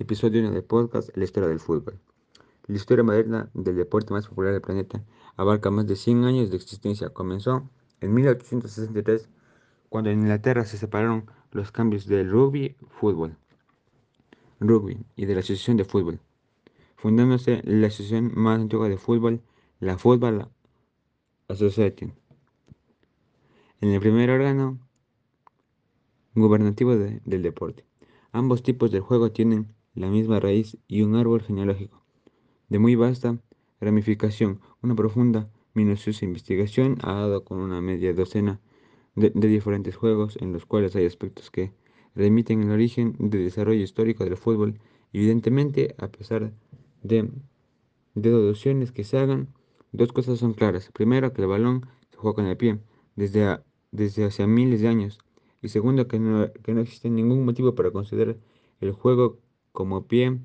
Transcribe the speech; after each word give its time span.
Episodio 0.00 0.42
1 0.42 0.52
del 0.52 0.62
podcast 0.62 1.10
La 1.16 1.24
historia 1.24 1.48
del 1.48 1.58
fútbol. 1.58 1.98
La 2.68 2.76
historia 2.76 3.02
moderna 3.02 3.50
del 3.52 3.74
deporte 3.74 4.12
más 4.12 4.28
popular 4.28 4.52
del 4.52 4.62
planeta 4.62 5.02
abarca 5.36 5.72
más 5.72 5.88
de 5.88 5.96
100 5.96 6.22
años 6.22 6.50
de 6.50 6.56
existencia. 6.56 7.08
Comenzó 7.10 7.68
en 8.00 8.14
1863, 8.14 9.28
cuando 9.88 10.10
en 10.10 10.20
Inglaterra 10.20 10.64
se 10.64 10.78
separaron 10.78 11.28
los 11.50 11.72
cambios 11.72 12.06
del 12.06 12.30
rugby 12.30 12.76
fútbol, 12.90 13.36
rugby 14.60 15.04
y 15.16 15.26
de 15.26 15.34
la 15.34 15.40
asociación 15.40 15.76
de 15.76 15.84
fútbol, 15.84 16.20
fundándose 16.94 17.60
la 17.64 17.88
asociación 17.88 18.30
más 18.36 18.60
antigua 18.60 18.88
de 18.88 18.98
fútbol, 18.98 19.42
la 19.80 19.98
Football 19.98 20.48
Association, 21.48 22.14
en 23.80 23.90
el 23.90 23.98
primer 23.98 24.30
órgano 24.30 24.78
gubernativo 26.36 26.94
del 26.94 27.42
deporte. 27.42 27.84
Ambos 28.30 28.62
tipos 28.62 28.92
de 28.92 29.00
juego 29.00 29.32
tienen 29.32 29.74
la 29.98 30.08
misma 30.08 30.40
raíz 30.40 30.78
y 30.86 31.02
un 31.02 31.16
árbol 31.16 31.42
genealógico, 31.42 32.02
de 32.68 32.78
muy 32.78 32.94
vasta 32.94 33.38
ramificación. 33.80 34.60
Una 34.82 34.94
profunda, 34.94 35.50
minuciosa 35.74 36.24
investigación 36.24 36.96
ha 37.02 37.14
dado 37.14 37.44
con 37.44 37.58
una 37.58 37.80
media 37.80 38.12
docena 38.12 38.60
de, 39.14 39.30
diferentes 39.30 39.96
juegos 39.96 40.36
en 40.40 40.52
los 40.52 40.66
cuales 40.66 40.94
hay 40.96 41.06
aspectos 41.06 41.50
que 41.50 41.72
remiten 42.14 42.62
al 42.62 42.72
origen 42.72 43.14
del 43.18 43.44
desarrollo 43.44 43.82
histórico 43.82 44.24
del 44.24 44.36
fútbol. 44.36 44.78
Evidentemente, 45.12 45.94
a 45.98 46.08
pesar 46.08 46.52
de, 47.02 47.30
deducciones 48.14 48.92
que 48.92 49.04
se 49.04 49.18
hagan, 49.18 49.48
dos 49.92 50.12
cosas 50.12 50.38
son 50.38 50.54
claras. 50.54 50.90
Primero, 50.92 51.32
que 51.32 51.42
el 51.42 51.48
balón 51.48 51.86
se 52.10 52.16
juega 52.16 52.34
con 52.34 52.46
el 52.46 52.56
pie 52.56 52.78
desde, 53.16 53.60
desde 53.92 54.24
hace 54.24 54.46
miles 54.46 54.80
de 54.80 54.88
años. 54.88 55.18
Y 55.62 55.68
segundo, 55.68 56.06
que 56.06 56.18
no, 56.18 56.52
que 56.62 56.74
no 56.74 56.80
existe 56.80 57.10
ningún 57.10 57.44
motivo 57.44 57.74
para 57.74 57.90
considerar 57.90 58.36
el 58.80 58.92
juego 58.92 59.38
como 59.78 60.08
pie, 60.08 60.40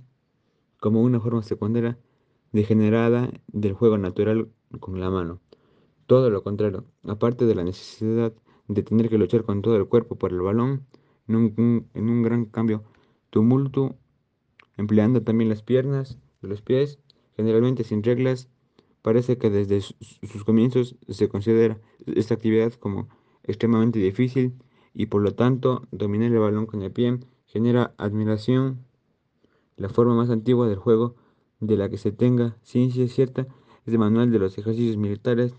como 0.79 1.01
una 1.01 1.19
forma 1.19 1.41
secundaria 1.41 1.97
degenerada 2.51 3.31
del 3.47 3.73
juego 3.73 3.97
natural 3.97 4.51
con 4.79 4.99
la 4.99 5.09
mano. 5.09 5.41
Todo 6.05 6.29
lo 6.29 6.43
contrario, 6.43 6.85
aparte 7.03 7.47
de 7.47 7.55
la 7.55 7.63
necesidad 7.63 8.31
de 8.67 8.83
tener 8.83 9.09
que 9.09 9.17
luchar 9.17 9.43
con 9.43 9.63
todo 9.63 9.75
el 9.75 9.87
cuerpo 9.87 10.19
por 10.19 10.31
el 10.31 10.41
balón, 10.41 10.85
en 11.27 11.35
un, 11.35 12.21
gran 12.21 12.45
cambio 12.45 12.83
tumulto, 13.31 13.95
empleando 14.77 15.23
también 15.23 15.49
las 15.49 15.63
piernas 15.63 16.19
los 16.41 16.61
pies, 16.61 16.99
generalmente 17.35 17.83
sin 17.83 18.03
reglas, 18.03 18.49
parece 19.01 19.39
que 19.39 19.49
desde 19.49 19.81
sus 19.81 20.43
comienzos 20.45 20.95
se 21.09 21.27
considera 21.27 21.81
esta 22.05 22.35
actividad 22.35 22.71
como 22.73 23.09
extremadamente 23.41 23.97
difícil 23.97 24.53
y 24.93 25.07
por 25.07 25.23
lo 25.23 25.33
tanto 25.33 25.87
dominar 25.89 26.31
el 26.31 26.37
balón 26.37 26.67
con 26.67 26.83
el 26.83 26.91
pie 26.91 27.17
genera 27.47 27.95
admiración 27.97 28.85
la 29.77 29.89
forma 29.89 30.15
más 30.15 30.29
antigua 30.29 30.67
del 30.67 30.77
juego 30.77 31.15
de 31.59 31.77
la 31.77 31.89
que 31.89 31.97
se 31.97 32.11
tenga 32.11 32.57
ciencia 32.63 33.07
cierta 33.07 33.47
es 33.85 33.93
el 33.93 33.99
manual 33.99 34.31
de 34.31 34.39
los 34.39 34.57
ejercicios 34.57 34.97
militares 34.97 35.53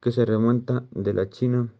que 0.00 0.12
se 0.12 0.24
remonta 0.24 0.86
de 0.90 1.14
la 1.14 1.28
China 1.28 1.72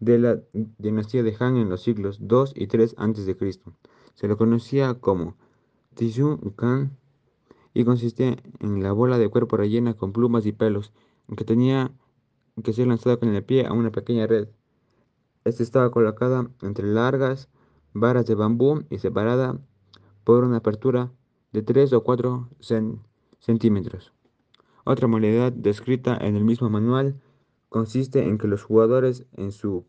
de 0.00 0.18
la 0.18 0.40
dinastía 0.78 1.22
de 1.22 1.36
Han 1.38 1.56
en 1.56 1.68
los 1.68 1.82
siglos 1.82 2.20
II 2.20 2.52
y 2.54 2.64
III 2.64 2.94
a.C. 2.96 3.60
Se 4.14 4.28
lo 4.28 4.36
conocía 4.36 4.94
como 4.94 5.36
Tizhu 5.94 6.38
Kan 6.56 6.96
y 7.74 7.84
consistía 7.84 8.36
en 8.60 8.82
la 8.82 8.92
bola 8.92 9.18
de 9.18 9.28
cuerpo 9.28 9.56
rellena 9.56 9.94
con 9.94 10.12
plumas 10.12 10.46
y 10.46 10.52
pelos 10.52 10.92
que 11.36 11.44
tenía 11.44 11.92
que 12.62 12.72
ser 12.72 12.86
lanzada 12.86 13.18
con 13.18 13.34
el 13.34 13.44
pie 13.44 13.66
a 13.66 13.72
una 13.72 13.90
pequeña 13.90 14.26
red. 14.26 14.48
Esta 15.44 15.62
estaba 15.62 15.90
colocada 15.90 16.50
entre 16.62 16.86
largas 16.86 17.48
varas 17.92 18.26
de 18.26 18.34
bambú 18.34 18.84
y 18.90 18.98
separada 18.98 19.58
por 20.28 20.44
una 20.44 20.58
apertura 20.58 21.10
de 21.52 21.62
3 21.62 21.90
o 21.94 22.04
4 22.04 22.50
centímetros. 23.38 24.12
Otra 24.84 25.08
modalidad 25.08 25.52
descrita 25.52 26.18
en 26.20 26.36
el 26.36 26.44
mismo 26.44 26.68
manual 26.68 27.18
consiste 27.70 28.22
en 28.22 28.36
que 28.36 28.46
los 28.46 28.62
jugadores 28.62 29.24
en 29.38 29.52
su 29.52 29.86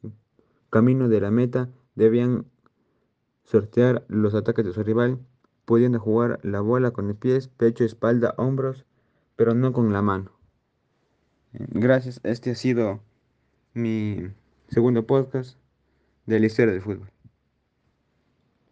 camino 0.69 1.09
de 1.09 1.19
la 1.19 1.29
meta 1.29 1.67
debían 1.95 2.45
sortear 3.43 4.05
los 4.07 4.33
ataques 4.33 4.63
de 4.63 4.71
su 4.71 4.81
rival, 4.81 5.19
pudiendo 5.65 5.99
jugar 5.99 6.39
la 6.41 6.61
bola 6.61 6.91
con 6.91 7.09
los 7.09 7.17
pies, 7.17 7.49
pecho, 7.49 7.83
espalda, 7.83 8.33
hombros, 8.37 8.85
pero 9.35 9.53
no 9.53 9.73
con 9.73 9.91
la 9.91 10.01
mano. 10.01 10.31
Gracias, 11.51 12.21
este 12.23 12.51
ha 12.51 12.55
sido 12.55 13.01
mi 13.73 14.29
segundo 14.69 15.05
podcast 15.05 15.59
de 16.27 16.39
la 16.39 16.45
historia 16.45 16.71
del 16.71 16.81
fútbol. 16.81 17.11